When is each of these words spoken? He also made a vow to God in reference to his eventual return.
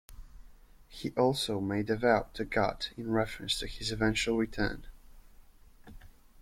He 0.87 1.11
also 1.11 1.59
made 1.59 1.91
a 1.91 1.95
vow 1.95 2.27
to 2.33 2.43
God 2.43 2.87
in 2.97 3.11
reference 3.11 3.59
to 3.59 3.67
his 3.67 3.91
eventual 3.91 4.35
return. 4.35 4.87